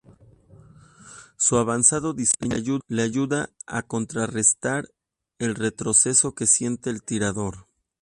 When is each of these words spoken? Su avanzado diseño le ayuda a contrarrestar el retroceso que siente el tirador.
Su 1.37 1.57
avanzado 1.57 2.13
diseño 2.15 2.79
le 2.87 3.03
ayuda 3.03 3.51
a 3.67 3.83
contrarrestar 3.83 4.89
el 5.37 5.53
retroceso 5.53 6.33
que 6.33 6.47
siente 6.47 6.89
el 6.89 7.03
tirador. 7.03 7.67